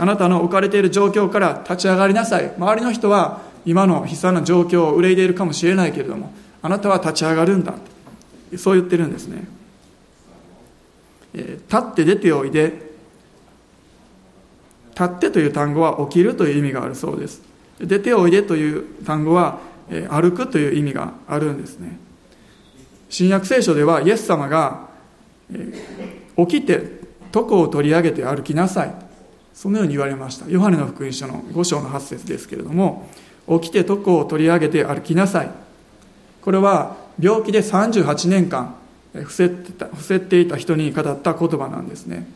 [0.00, 2.52] あなたの置かれている状況から立ち上がりなさい。
[2.56, 7.74] 周りの人は今の悲惨な状況を憂いでいるかもしれないけれどもあなたは立ち上がるんだ。
[8.56, 9.46] そう言ってるんですね。
[11.34, 12.88] 立って出ておいで。
[14.92, 17.42] 立ってという単語は起きるという意味があるそうです。
[17.78, 19.58] 出ておいでという単語は
[20.08, 21.98] 歩くという意味があるんですね。
[23.10, 24.88] 新約聖書ではイエス様が
[26.38, 27.00] 起きて
[27.34, 28.94] 床を取り上げて歩きなさい。
[29.52, 30.48] そのように言われました。
[30.48, 33.08] ヨハネの福音書の5章の8節ですけれども
[33.60, 35.50] 起きて床を取り上げて歩きなさい。
[36.42, 38.74] これは病気で38年間
[39.12, 42.26] 伏せてた伏せていた人に語った言葉なんですね。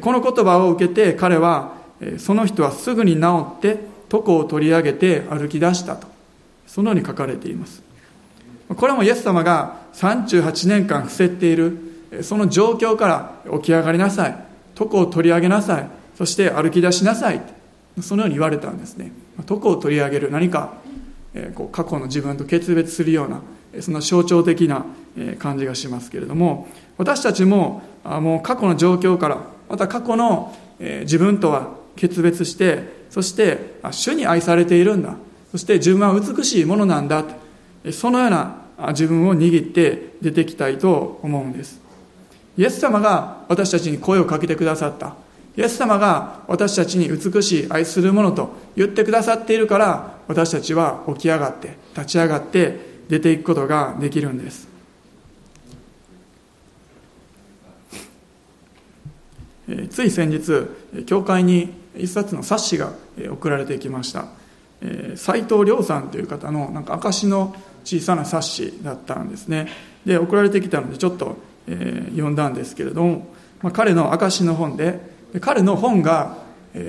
[0.00, 1.72] この言葉を受けて彼は
[2.18, 3.78] その人はすぐに治って
[4.12, 6.06] 床を取り上げて歩き出したと
[6.66, 7.82] そのように書かれています。
[8.68, 11.78] これもイエス様が38年間伏せている
[12.22, 13.06] その状況か
[13.44, 14.36] ら起き上がりなさい。
[14.78, 15.88] 床を取り上げなさい。
[16.16, 17.42] そして歩き出しなさい。
[18.00, 19.12] そのように言われたんですね。
[19.48, 20.74] 床を取り上げる何か
[21.54, 23.40] こう過去の自分と決別するような
[23.80, 24.86] そんな象徴的な
[25.38, 35.16] 感じがしますけれども私たちももう過去の状況からまた過去の自分とは決別してそして主に愛されているんだ
[35.50, 37.24] そして自分は美しいものなんだ
[37.92, 41.80] そのような自分を握って出てきたいと思うんです。
[42.56, 45.14] イエス様が私たちに声をかけてくださった。
[45.56, 54.68] イエス様が私たちに美しい愛するものと言ってくださっているから私たちは起き上がって立ち上がって出ていくことができるんです。
[59.90, 62.92] つい先日教会に一冊の冊子が
[63.30, 64.26] 送られてきました。
[65.16, 69.68] 斎藤亮さんという方のなんか証の小さな冊子だったんですね。
[70.04, 71.36] で送られてきたのでちょっと、
[71.66, 73.28] 読んだんですけれども、
[73.62, 76.38] まあ、彼の証の本で彼の本が、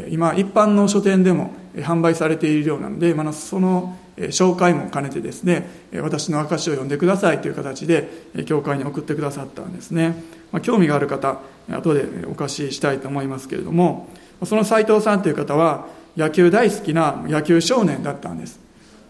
[0.10, 5.70] 今一般の書店でも販売されているようなので、まあ、その紹介も兼ねてですね
[6.02, 8.10] 私の証を読んでくださいという形で
[8.48, 11.38] 教会に送ってくださったんですね、まあ、興味がある方
[11.70, 14.08] 後でお貸ししたいと思いますけれども
[14.46, 18.60] その斎藤さんという方は野球大好きな野球少年だったんです。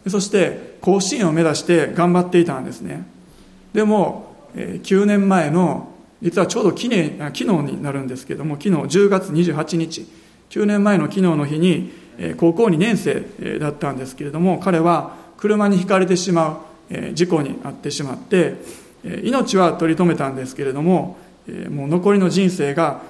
[0.07, 3.07] そして甲子園を目指して頑張っていたんですね。
[3.73, 5.91] でも、9年前の
[6.25, 10.07] 実はちょうど昨日昨日になるんですけども昨日10月28日
[10.49, 11.91] 9年前の昨日の日に
[12.37, 18.55] 高校2年生だったんですけれども彼は車にひかれてしまう事故に遭ってしまって
[19.23, 21.17] 命は取り留めたんですけれども
[21.69, 23.01] もう残りの人生が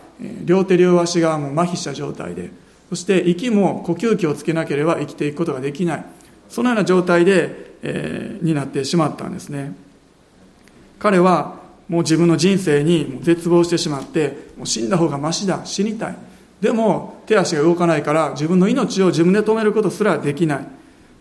[0.43, 2.49] 両手両足がもう麻痺した状態で
[2.89, 6.05] そして息も呼吸器をつけなければ生きていくことができない
[6.49, 9.73] そのような状態で、えー、になってしまったんですね。
[10.99, 16.17] 彼はもう自分の人生に絶望してしまってもう死んだ方がましだ死にたい。
[16.61, 20.67] でも手足が動かないから自分の命を自分で止めることすらできない。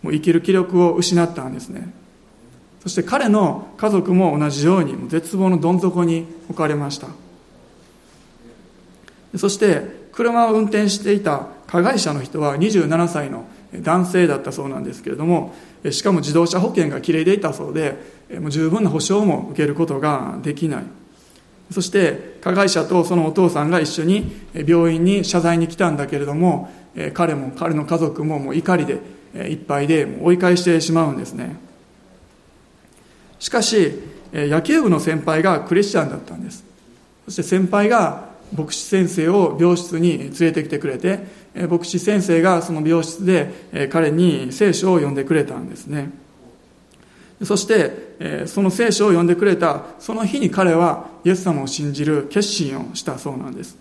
[0.01, 1.93] もう生きる気力を失ったんですね。
[2.81, 7.07] そして彼の家族も同じように絶望のどん底に置かれました。
[9.37, 15.53] そして車を運転していた加害者の人は27歳の男性だったそうなんですけれども
[15.91, 17.95] しかも自動車保険が切れていたそうで
[18.39, 20.83] もう十分な保証も受けることができない。
[21.71, 26.69] そして加害者とそのお父さんが一緒に病院に謝罪に来たんだけれども
[27.13, 28.99] 彼も彼の家族ももう怒りで
[29.49, 31.57] いっぱいで追い返してしまうんですね。
[33.39, 33.99] しかし
[34.31, 36.63] 野球部の先輩がクリスチャンだったんです。
[37.25, 46.11] そして先輩が牧師先生を病室に連れてきてくれて牧師先生がその病室で彼に聖書を読んでくれたんですね。
[47.43, 53.77] そしてその聖書を読んでくれたその日に彼はイエス様を信じる決心をしたそうなんです。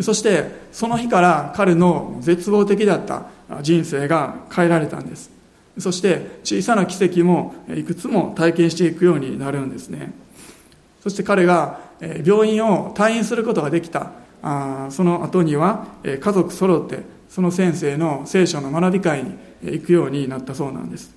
[0.00, 3.26] そしてその日から彼の絶望的だった
[3.62, 5.30] 人生が変えられたんです。
[5.78, 10.12] そして小さな奇跡もいくつも体験していくようになるんですね。
[11.02, 11.80] そして彼が
[12.24, 14.12] 病院を退院することができた。
[14.90, 21.14] その後には家族揃ってその先生の聖書の学び会に行くようになったそうなんです。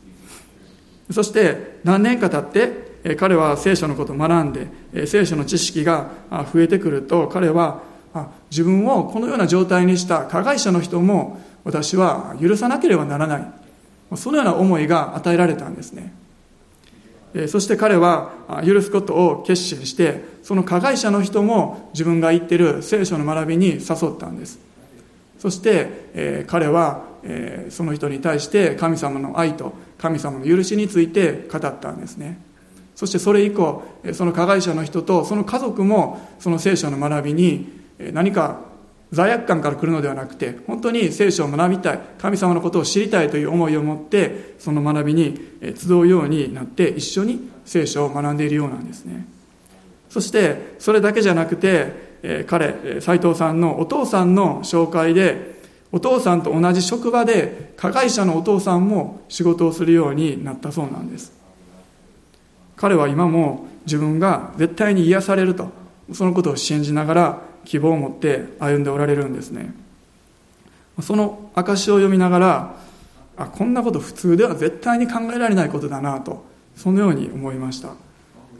[1.11, 6.11] そして何年か経って彼は聖書のことを学んで聖書の知識が
[6.53, 7.81] 増えてくると彼は
[8.51, 13.53] 自分をこのような状態にした加害者の人も私は許さなければならない。
[14.15, 16.13] そのような思いが与えられたんですね。
[17.47, 18.31] そして彼は
[18.65, 24.59] 許すことを決心してその加害者の人も自分が言ってる聖書の学びに誘ったんです。
[25.39, 32.39] そして、え彼は、えその人に対して神様の愛と神様の許しについて語ったんですね。
[32.95, 37.67] そしてそれ以降その加害者の人とその家族もその聖書の学びに
[38.11, 38.59] 何か
[39.13, 45.39] 罪悪感から来るのではなくて本当に聖書を学びたい神様のことを知りたいという思いを持ってその学びに
[45.77, 49.27] 集うようになって一緒に聖書を学んでいるようなんですね。
[50.09, 52.13] そしてそれだけじゃなくて
[52.47, 55.53] 彼斎藤さんのお父さんの紹介で
[55.91, 61.31] お父さんと同じ職場で加害者のお父さんも仕事をするようになったそうなんです。
[62.75, 65.69] 彼は今も自分が絶対に癒されると
[66.13, 69.73] そのことを信じながら希望を持って歩んでおられるんですね。
[71.01, 72.75] その証を読みながら
[73.35, 76.45] あこんなこと普通では絶対に考えられないことだなと
[76.75, 77.89] そのように思いました。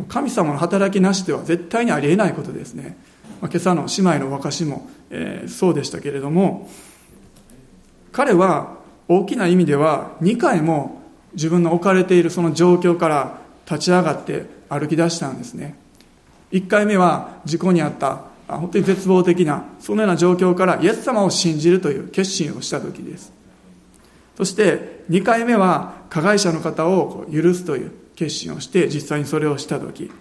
[0.08, 2.98] 神様の働きなしでは絶対にありえないことですね、
[3.42, 6.70] 今朝の姉妹の若しも、えー、そうでしたけれども
[8.12, 11.02] 彼は大きな意味では2回も
[11.34, 13.40] 自分の置かれているその状況から
[13.70, 15.78] 立ち上がって歩き出したんですね。
[16.52, 23.32] 1回目は事故に遭った本当に絶望的なそのような状況からイエス様を信じるという決心をした時です。
[24.36, 30.12] そして2回目は加害者の方を許すという決心をして実際にそれをした時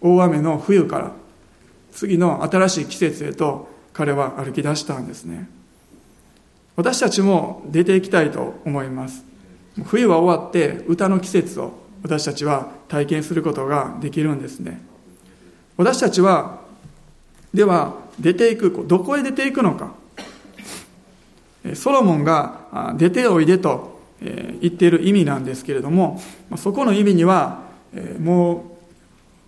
[0.00, 1.12] 大雨の冬から
[1.92, 5.48] 次の新しい季節へと彼は歩き出したんですね。
[6.74, 9.24] 私たちも出ていきたいと思います。
[9.84, 14.80] 冬は終わって歌の季節を私たちは体験することができるんですね。
[15.76, 16.61] 私たちは
[17.52, 19.92] では出ていくどこへ出ていくのか。
[21.74, 26.20] ソロモンが出ておいでと言っている意味なんですけれども
[26.56, 27.62] そこの意味には
[28.20, 28.62] もう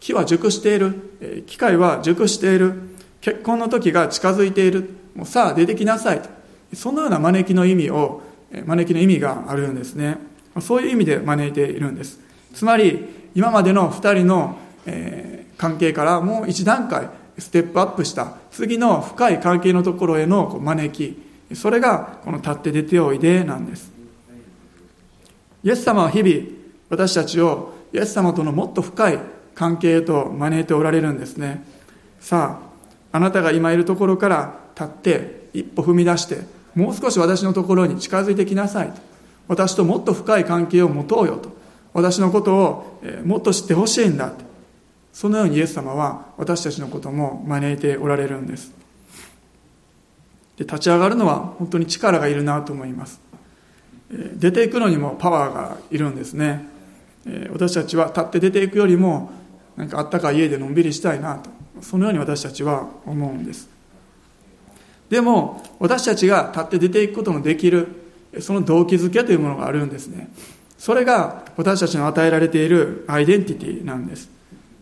[0.01, 1.45] 木は熟している。
[1.47, 2.75] 機械は熟している。
[3.21, 4.91] 結婚の時が近づいている。
[5.15, 6.29] もうさあ出てきなさいと。
[6.75, 8.23] そのような招きの意味を
[8.67, 10.19] 招きの意味があるんですね。
[10.61, 12.21] そういう意味で招いているんです。
[12.53, 14.59] つまり今までの2人の、
[15.57, 21.23] 関係からもう一段階ステップアップした次の深い関係のところへの招き
[21.55, 23.93] それがこの立って出ておいでなんです。
[25.63, 26.47] イエス様は日々
[26.91, 29.19] 私たちをイエス様とのもっと深い
[29.55, 31.65] 関係へと招いておられるんですね。
[32.21, 32.61] さ
[33.13, 36.39] ああなたが今いるところから立って一歩踏み出して
[36.75, 39.01] もう少し私のところに近づいてきなさいと。
[39.47, 41.55] 私ともっと深い関係を持とうよと。
[41.93, 44.33] 私のことをもっと知ってほしいんだ
[45.15, 48.73] そのようにイエス様は私たちのことも招いておられるんです。
[50.57, 53.21] で立ち上がるのは本当に力がいるなと思います。
[54.11, 56.69] 出ていくのにもパワーがいるんですね。
[57.53, 59.31] 私たちは立って出ていくよりも
[59.77, 61.49] なんかあったかい家でのんびりしたいなと。
[61.81, 63.69] そのように私たちは思うんです。
[65.11, 67.87] でも私たちが立って出ていくことのできる
[68.41, 70.29] その動機づけというものがあるんですね。
[70.77, 74.34] それが私たちの与えられているアイデンティティなんです。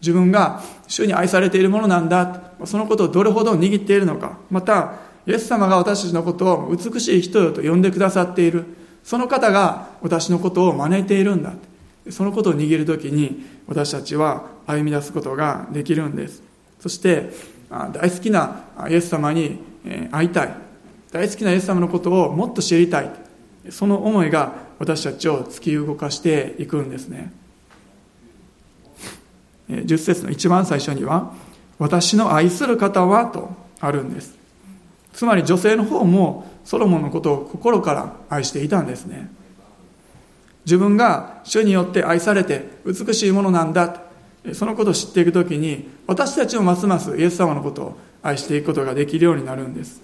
[0.03, 2.43] 自分が主に愛されているものなんだ。
[2.65, 4.37] そのことをどれほど握っているのか。
[4.51, 4.95] また
[5.27, 8.65] イエス様が私たちのことを美しい人よと呼んでくださっている。
[9.05, 11.53] その方が私のことを招いているんだ。
[12.11, 16.43] そのことを握るときに私たちは歩み出すことができるんです。
[16.81, 17.31] そして
[17.71, 19.61] 大好きなイエス様に
[20.11, 20.55] 会いたい。
[21.13, 23.11] 大好きなイエス様のことをもっと知りたい。
[23.71, 27.33] その思いが私たちを突き動かしていくんですね。
[29.81, 31.33] 10節の一番最初には
[31.79, 33.51] 「私の愛する方は」と
[33.81, 34.35] あるんです。
[35.13, 39.31] つまり女性の方もソロモンのことを心から愛していたんですね。
[40.65, 44.03] 自分が主によって愛されて美しいものなんだ
[44.53, 50.01] そのことを知っていくときに私たちもますますイエス様のことを愛していくことができるようになるんです。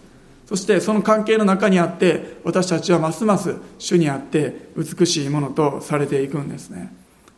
[0.46, 6.92] そしてその関係の中にあって私たちはますます主にあって美しいものとされていくんですね。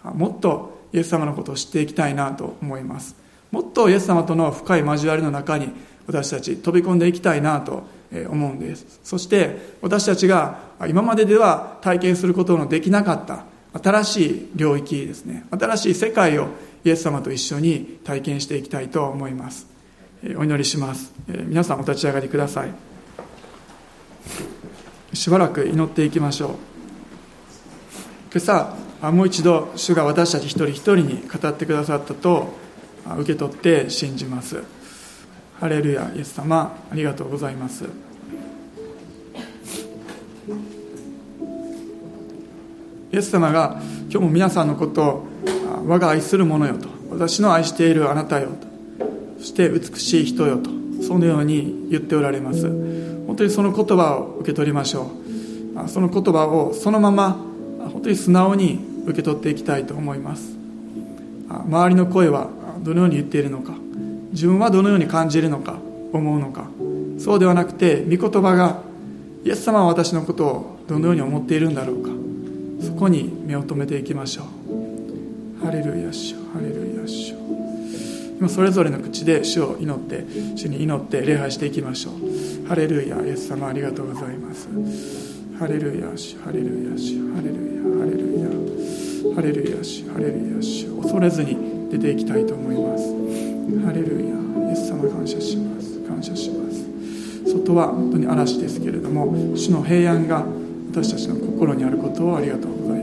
[0.04, 3.16] もっとイエス様のことを知っていきたいなと思います。
[3.50, 5.72] もっとイエス様との深い交わりの中に
[6.06, 7.84] 私たち飛び込んでいきたいなと
[8.28, 9.00] 思うんです。
[9.04, 15.44] そして私たちが今まででは体験することのできなかった新しい領域ですね。
[15.50, 16.48] 新しい世界を
[16.84, 19.66] イエス様と一緒に体験していきたいと思います。
[20.36, 21.12] お祈りします。
[21.28, 22.70] 皆さんお立ち上がりください。
[25.12, 26.50] しばらく祈っていきましょう。
[28.32, 32.54] 今朝もう一度主が私たち一人一人に語ってくださったと
[33.18, 34.62] 受け取って信じます。
[35.58, 37.84] ハレルヤイエス様ありがとうございます。
[43.12, 43.80] イエス様が
[44.10, 45.26] 今日も皆さんのことを
[45.86, 48.68] 我が愛する者よと私の愛しているあなたよと
[49.38, 50.70] そして美しい人よと
[51.02, 52.68] そのように言っておられます。
[53.26, 55.10] 本当にその言葉を受け取りましょ
[55.84, 55.88] う。
[55.88, 57.42] その言葉をそのまま
[57.92, 60.56] 本当に素直に受け取っていきたいと思います。
[61.48, 62.48] 周りの声は
[62.80, 63.74] どのように言っているのか。
[64.32, 65.78] 自分はどのように感じるのか。
[66.12, 66.68] 思うのか。
[67.18, 68.82] そうではなくて御言葉が
[69.44, 72.10] イエス様は私のことをどのように思っているんだろうか。
[72.80, 75.64] そこに目を留めていきましょう。
[75.64, 77.34] ハレルヤ主ハレルヤ主
[78.38, 80.24] 今それぞれの口で主を祈って
[80.56, 82.66] 主に祈って礼拝していきましょう。
[82.66, 84.68] ハレルヤイエス様ありがとうございます。
[85.58, 88.59] ハレルヤ主ハレルヤ主ハレルヤハレルヤ。
[89.34, 93.04] ハレルヤ主ハレルヤ主恐れずに出ていきたいと思います。
[93.86, 96.00] ハレルヤイエス様感謝します。
[96.00, 97.50] 感謝します。
[97.52, 100.44] 外は本当に嵐ですけれども主の平安が
[100.90, 102.99] 私たちの心にあることをありがとうございます。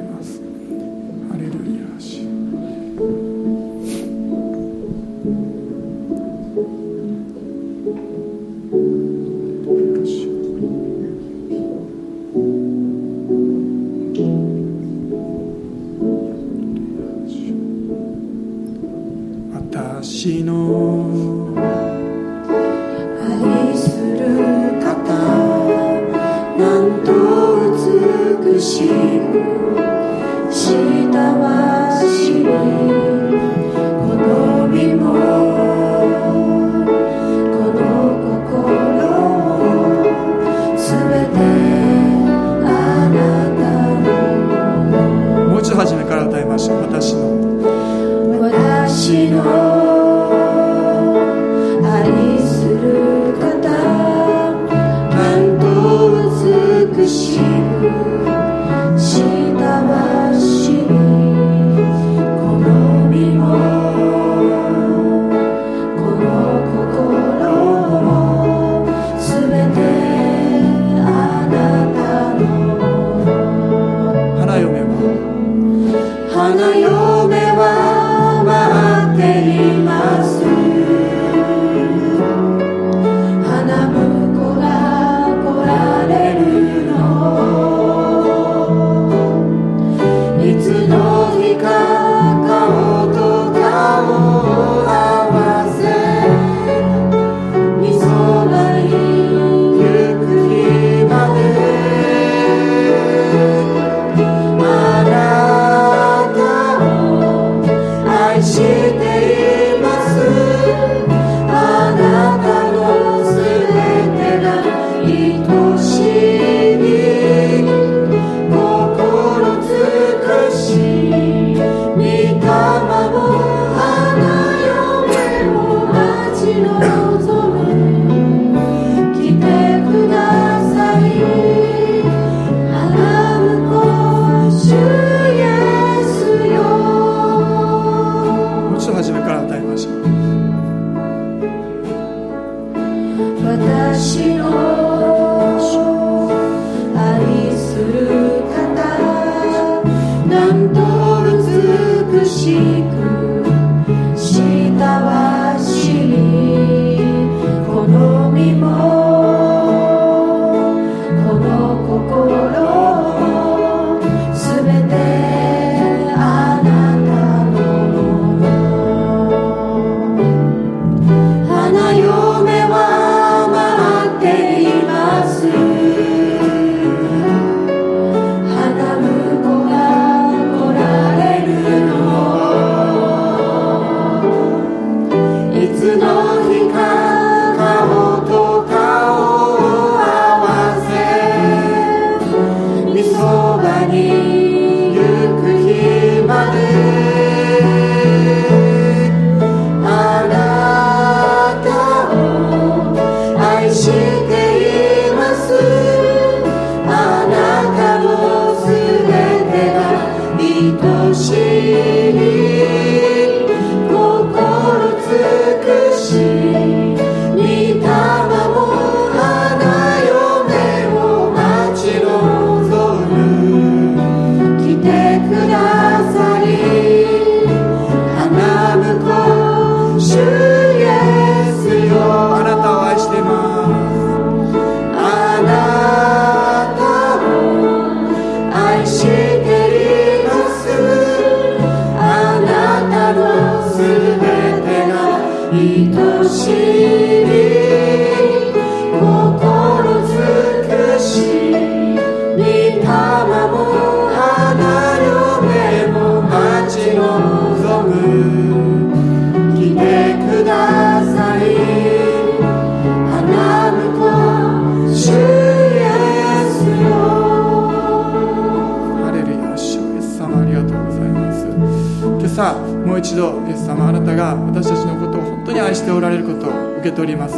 [276.89, 277.35] け取ります。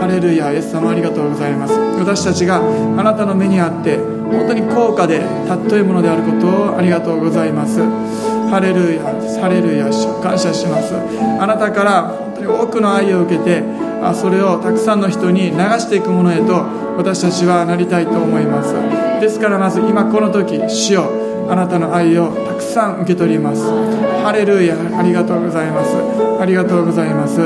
[0.00, 1.74] ハレルヤイエス様ありがとうございます。
[1.98, 7.80] 私たちがあなたの目にあって本当に高価で尊いものであることをありがとうございます。
[8.50, 9.02] ハレルヤ
[9.40, 9.90] ハレルヤ
[10.22, 10.94] 感謝します。
[11.40, 13.62] あなたから本当に多くの愛を受けて
[14.14, 16.52] それをたくさんの人に流していくものへと
[16.96, 18.74] 私たちはなりたいと思います。
[19.20, 23.62] ですからまず今この時主よあなたの愛をたくさん受け取ります。
[24.22, 25.96] ハレルヤありがとうございます。
[26.40, 27.38] ありがとうございます。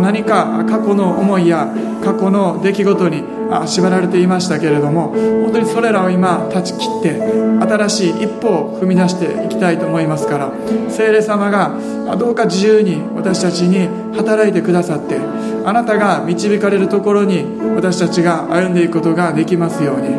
[0.00, 1.68] 何か過去の思いや
[2.02, 3.22] 過去の出来事に
[3.66, 10.52] 縛られていましたけれども本当にそれらを今断ち切って新しい一歩を踏み出していきたいと思いますから
[10.90, 11.78] 聖霊様が
[12.16, 15.18] どうか自由に私たちに働いてくださって
[15.64, 17.44] あなたが導かれるところに
[17.74, 20.14] 私たちが歩んでいくことができますように。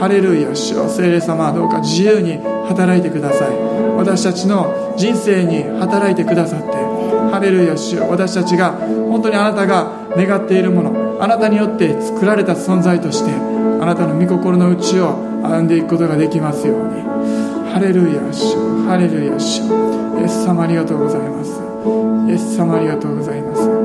[0.00, 2.38] ハレルヤ主よ聖霊様どうか自由に
[2.68, 3.48] 働いてください。
[3.96, 6.70] 私たちの人生に働いてくださって。
[7.30, 15.12] ハレルヤ主よ私たちが本当にあなたが願っているものあなたによって作られた存在としてあなたの御心の内を
[15.42, 17.02] 歩んでいくことができますように。
[17.72, 18.56] ハレルヤ主
[18.88, 19.62] ハレルヤ主。
[20.20, 21.60] イエス様ありがとうございます。
[22.28, 23.79] イエス様ありがとうございます。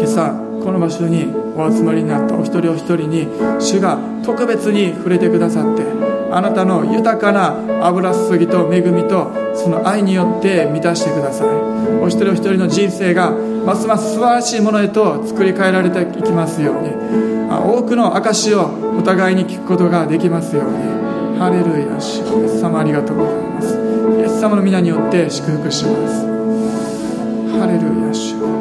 [0.00, 0.32] 今朝
[0.64, 3.28] この場所にお集まりになったお一人お一人に
[3.60, 5.82] 主が特別に触れてくださって
[6.32, 7.54] あなたの豊かな
[7.86, 11.48] 油注ぎと恵みとその愛によって満たしてください。
[12.00, 16.94] お一人お一人の人生がますます素晴らしいものへと作り変えられていきますように。
[17.50, 21.38] 多くの証をお互いに聞くことができますように。
[21.38, 22.20] ハレルヤ主。
[22.40, 23.76] イエス様ありがとうございます。
[24.20, 26.24] イエス様の皆によって祝福します。
[27.58, 28.59] ハレルヤ主。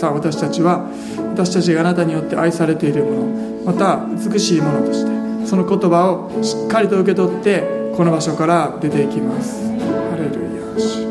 [0.00, 0.88] さあ私たちは
[1.34, 3.26] 私たちがあなたによって愛されているもの
[3.66, 9.60] また美しいものとしてその言葉をしっかりと受け取ってこの場所から出ていきます。
[9.60, 11.09] ハレルヤ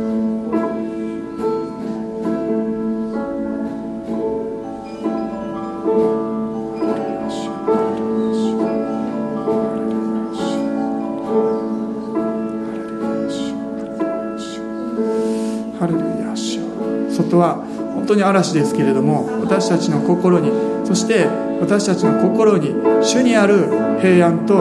[18.09, 20.51] 当に嵐ですけれども私たちの心に
[20.85, 21.27] そして
[21.61, 23.67] 私たちの心に主にある
[24.01, 24.55] 平安と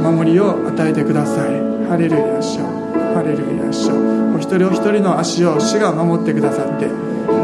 [0.00, 1.74] 守りを与えてください。
[1.88, 2.58] ハレルヤ主
[3.14, 3.90] ハレルヤ主
[4.34, 6.86] お一人お一人の足を主が守ってくださって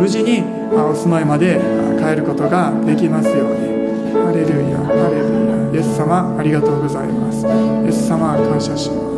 [0.01, 0.43] 無事に
[0.73, 1.61] お住まいまで
[1.99, 3.71] 帰ることができますように。
[4.13, 7.45] ハレルヤハレルヤイエス様ありがとうございます。
[7.45, 9.10] イエス様感謝します。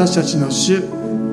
[0.00, 0.82] 私たちの主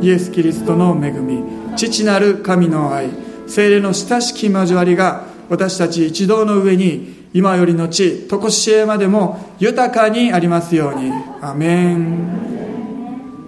[0.01, 1.41] イエス・キリストの恵み
[1.78, 3.09] 父なる神の愛
[3.47, 11.13] 精霊の親しき交わりが私たち一同の上に今よりの地常しえまでも豊かにありますように。
[11.41, 12.46] アメン。